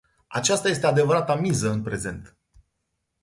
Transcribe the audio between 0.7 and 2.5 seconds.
adevărata miză în prezent.